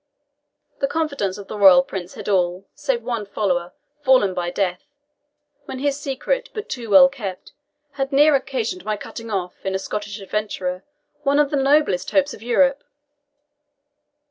[0.79, 3.71] The confidants of the Royal Prince had all, save one old follower,
[4.03, 4.81] fallen by death,
[5.65, 7.51] when his secret, but too well kept,
[7.91, 10.83] had nearly occasioned my cutting off, in a Scottish adventurer,
[11.21, 12.83] one of the noblest hopes of Europe.